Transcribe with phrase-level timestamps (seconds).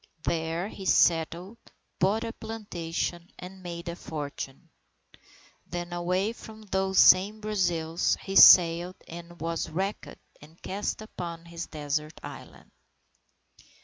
[0.23, 1.59] There he settled,
[1.99, 4.71] bought a plantation and made a fortune.
[5.67, 11.67] Then, away from those same Brazils, he sailed and was wrecked and cast upon his
[11.67, 12.71] Desert Island.